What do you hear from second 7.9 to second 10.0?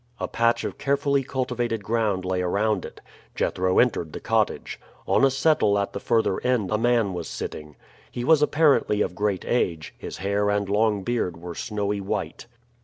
He was apparently of great age;